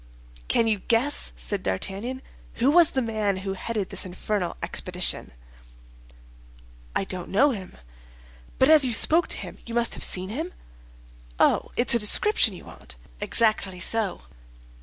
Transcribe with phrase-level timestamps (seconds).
[0.47, 2.23] "Can you guess," said D'Artagnan,
[2.55, 5.31] "who was the man who headed this infernal expedition?"
[6.95, 7.77] "I don't know him."
[8.57, 10.53] "But as you spoke to him you must have seen him."
[11.39, 14.23] "Oh, it's a description you want?" "Exactly so."